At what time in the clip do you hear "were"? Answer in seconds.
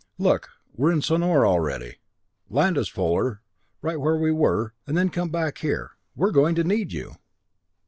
4.31-4.73